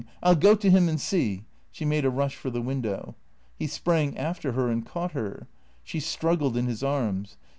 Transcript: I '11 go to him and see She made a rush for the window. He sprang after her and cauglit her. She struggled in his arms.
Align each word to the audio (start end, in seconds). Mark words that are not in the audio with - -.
I 0.23 0.29
'11 0.29 0.39
go 0.39 0.55
to 0.55 0.69
him 0.71 0.89
and 0.89 0.99
see 0.99 1.45
She 1.69 1.85
made 1.85 2.05
a 2.05 2.09
rush 2.09 2.35
for 2.35 2.49
the 2.49 2.59
window. 2.59 3.13
He 3.55 3.67
sprang 3.67 4.17
after 4.17 4.53
her 4.53 4.67
and 4.67 4.83
cauglit 4.83 5.11
her. 5.11 5.47
She 5.83 5.99
struggled 5.99 6.57
in 6.57 6.65
his 6.65 6.81
arms. 6.81 7.37